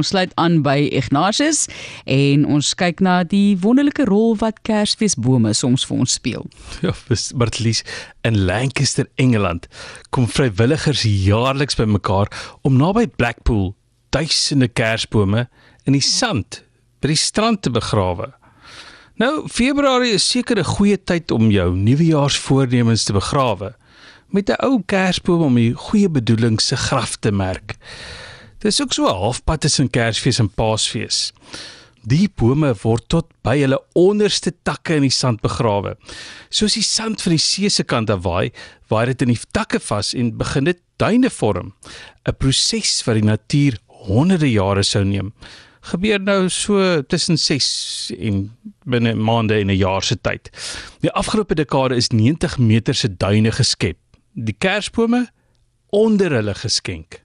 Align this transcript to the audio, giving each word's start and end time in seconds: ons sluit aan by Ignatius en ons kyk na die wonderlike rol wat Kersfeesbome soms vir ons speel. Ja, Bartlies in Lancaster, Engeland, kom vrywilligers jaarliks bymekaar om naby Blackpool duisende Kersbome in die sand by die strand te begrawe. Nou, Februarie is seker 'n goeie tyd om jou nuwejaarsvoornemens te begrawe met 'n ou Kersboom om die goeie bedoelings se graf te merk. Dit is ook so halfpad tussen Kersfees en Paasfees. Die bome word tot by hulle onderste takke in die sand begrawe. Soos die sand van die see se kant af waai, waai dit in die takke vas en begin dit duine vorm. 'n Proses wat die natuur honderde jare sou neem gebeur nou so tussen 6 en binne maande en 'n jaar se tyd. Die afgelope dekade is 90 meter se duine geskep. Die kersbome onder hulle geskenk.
ons 0.00 0.10
sluit 0.12 0.32
aan 0.40 0.60
by 0.64 0.88
Ignatius 0.96 1.66
en 2.10 2.46
ons 2.48 2.72
kyk 2.80 3.02
na 3.04 3.20
die 3.28 3.58
wonderlike 3.60 4.06
rol 4.08 4.34
wat 4.40 4.62
Kersfeesbome 4.66 5.52
soms 5.56 5.84
vir 5.88 6.04
ons 6.04 6.16
speel. 6.18 6.46
Ja, 6.80 6.94
Bartlies 7.36 7.82
in 8.24 8.38
Lancaster, 8.48 9.08
Engeland, 9.20 9.68
kom 10.14 10.28
vrywilligers 10.30 11.04
jaarliks 11.04 11.76
bymekaar 11.76 12.30
om 12.66 12.78
naby 12.80 13.06
Blackpool 13.20 13.74
duisende 14.14 14.68
Kersbome 14.68 15.46
in 15.86 15.96
die 15.96 16.04
sand 16.04 16.62
by 17.00 17.12
die 17.12 17.20
strand 17.20 17.62
te 17.64 17.72
begrawe. 17.72 18.30
Nou, 19.20 19.44
Februarie 19.52 20.14
is 20.16 20.24
seker 20.24 20.58
'n 20.58 20.64
goeie 20.64 20.96
tyd 20.96 21.30
om 21.30 21.50
jou 21.50 21.76
nuwejaarsvoornemens 21.76 23.04
te 23.04 23.12
begrawe 23.12 23.74
met 24.30 24.48
'n 24.48 24.64
ou 24.64 24.82
Kersboom 24.86 25.42
om 25.42 25.54
die 25.54 25.74
goeie 25.74 26.08
bedoelings 26.08 26.66
se 26.66 26.76
graf 26.76 27.16
te 27.16 27.32
merk. 27.32 27.76
Dit 28.60 28.72
is 28.72 28.82
ook 28.82 28.92
so 28.92 29.08
halfpad 29.08 29.60
tussen 29.60 29.90
Kersfees 29.90 30.38
en 30.38 30.50
Paasfees. 30.52 31.30
Die 32.04 32.28
bome 32.28 32.74
word 32.82 33.06
tot 33.08 33.30
by 33.44 33.54
hulle 33.62 33.78
onderste 33.96 34.52
takke 34.68 34.98
in 34.98 35.06
die 35.06 35.12
sand 35.12 35.40
begrawe. 35.40 35.94
Soos 36.52 36.76
die 36.76 36.84
sand 36.84 37.24
van 37.24 37.32
die 37.36 37.40
see 37.40 37.72
se 37.72 37.84
kant 37.88 38.12
af 38.12 38.20
waai, 38.24 38.52
waai 38.92 39.06
dit 39.12 39.24
in 39.24 39.32
die 39.32 39.40
takke 39.56 39.80
vas 39.80 40.12
en 40.12 40.34
begin 40.36 40.68
dit 40.68 40.80
duine 41.00 41.32
vorm. 41.32 41.72
'n 42.28 42.36
Proses 42.36 43.00
wat 43.06 43.16
die 43.16 43.24
natuur 43.24 43.80
honderde 44.04 44.52
jare 44.52 44.84
sou 44.84 45.04
neem 45.04 45.32
gebeur 45.80 46.20
nou 46.20 46.48
so 46.52 47.02
tussen 47.08 47.38
6 47.38 48.12
en 48.18 48.42
binne 48.84 49.14
maande 49.14 49.56
en 49.60 49.70
'n 49.70 49.76
jaar 49.76 50.02
se 50.02 50.20
tyd. 50.20 50.50
Die 51.00 51.12
afgelope 51.12 51.54
dekade 51.54 51.96
is 51.96 52.08
90 52.08 52.58
meter 52.58 52.94
se 52.94 53.16
duine 53.16 53.52
geskep. 53.52 53.96
Die 54.34 54.56
kersbome 54.58 55.28
onder 55.88 56.30
hulle 56.30 56.54
geskenk. 56.54 57.24